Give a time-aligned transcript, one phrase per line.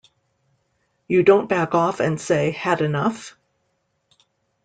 [1.07, 3.37] You don't back off and say Had enough?